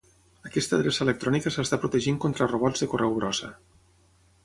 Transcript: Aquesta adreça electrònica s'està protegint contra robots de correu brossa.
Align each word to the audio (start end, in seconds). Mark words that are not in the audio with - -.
Aquesta 0.49 0.73
adreça 0.77 1.03
electrònica 1.05 1.53
s'està 1.57 1.81
protegint 1.85 2.19
contra 2.27 2.51
robots 2.57 2.85
de 2.85 2.91
correu 2.95 3.17
brossa. 3.23 3.55